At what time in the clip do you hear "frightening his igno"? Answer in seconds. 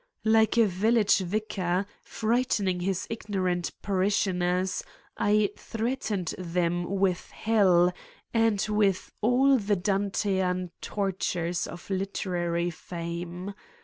2.01-3.43